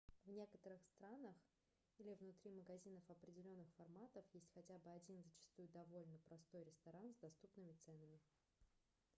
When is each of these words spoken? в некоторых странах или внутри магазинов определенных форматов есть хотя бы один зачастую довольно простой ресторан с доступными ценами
в 0.25 0.31
некоторых 0.31 0.79
странах 0.97 1.35
или 1.99 2.15
внутри 2.15 2.49
магазинов 2.53 3.03
определенных 3.07 3.67
форматов 3.77 4.25
есть 4.33 4.49
хотя 4.55 4.79
бы 4.79 4.89
один 4.89 5.21
зачастую 5.21 5.69
довольно 5.69 6.17
простой 6.27 6.63
ресторан 6.63 7.13
с 7.13 7.17
доступными 7.17 7.77
ценами 7.85 8.19